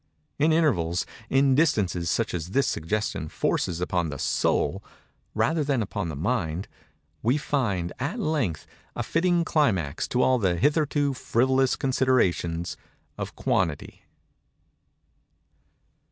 [0.39, 7.37] In intervals—in distances such as this suggestion forces upon the soul—rather than upon the mind—we
[7.37, 12.77] find, at length, a fitting climax to all hitherto frivolous considerations
[13.15, 14.03] of quantity.